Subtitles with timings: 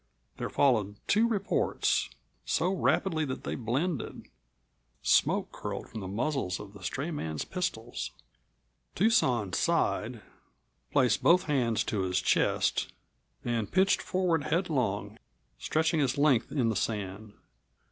[0.37, 2.09] There followed two reports,
[2.43, 4.27] so rapidly that they blended.
[5.03, 8.09] Smoke curled from the muzzles of the stray man's pistols.
[8.95, 10.23] Tucson sighed,
[10.91, 12.91] placed both hands to his chest,
[13.45, 15.19] and pitched forward headlong,
[15.59, 17.33] stretching his length in the sand.